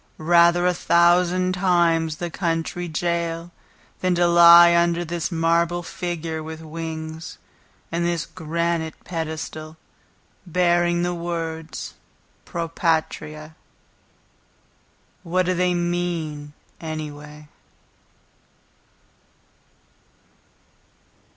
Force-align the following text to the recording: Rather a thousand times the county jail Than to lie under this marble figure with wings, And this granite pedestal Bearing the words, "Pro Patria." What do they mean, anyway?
Rather 0.17 0.65
a 0.65 0.73
thousand 0.73 1.53
times 1.53 2.15
the 2.15 2.31
county 2.31 2.87
jail 2.87 3.51
Than 3.99 4.15
to 4.15 4.25
lie 4.25 4.75
under 4.75 5.05
this 5.05 5.31
marble 5.31 5.83
figure 5.83 6.41
with 6.41 6.59
wings, 6.61 7.37
And 7.91 8.03
this 8.03 8.25
granite 8.25 8.95
pedestal 9.03 9.77
Bearing 10.47 11.03
the 11.03 11.13
words, 11.13 11.93
"Pro 12.45 12.67
Patria." 12.67 13.55
What 15.21 15.45
do 15.45 15.53
they 15.53 15.75
mean, 15.75 16.53
anyway? 16.79 17.47